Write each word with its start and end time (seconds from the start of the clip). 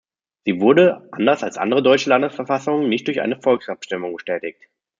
Sie 0.45 0.59
wurde, 0.59 1.07
anders 1.11 1.43
als 1.43 1.59
andere 1.59 1.83
deutsche 1.83 2.09
Landesverfassungen, 2.09 2.89
nicht 2.89 3.05
durch 3.05 3.21
eine 3.21 3.39
Volksabstimmung 3.39 4.13
bestätigt. 4.15 4.59